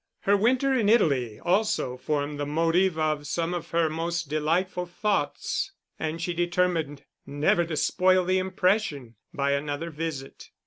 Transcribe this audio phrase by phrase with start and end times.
[0.21, 5.73] Her winter in Italy also formed the motive of some of her most delightful thoughts,
[5.99, 10.49] and she determined never to spoil the impression by another visit.